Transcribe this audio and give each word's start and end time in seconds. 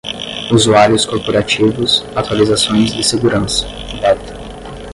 usuários 0.51 1.05
corporativos, 1.05 2.03
atualizações 2.15 2.91
de 2.91 3.03
segurança, 3.03 3.67
beta 4.01 4.33